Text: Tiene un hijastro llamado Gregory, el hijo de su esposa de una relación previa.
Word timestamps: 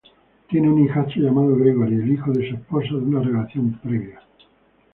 Tiene 0.49 0.67
un 0.67 0.83
hijastro 0.83 1.21
llamado 1.21 1.55
Gregory, 1.55 1.93
el 1.93 2.11
hijo 2.11 2.31
de 2.31 2.49
su 2.49 2.55
esposa 2.55 2.87
de 2.87 3.01
una 3.05 3.19
relación 3.19 3.71
previa. 3.83 4.19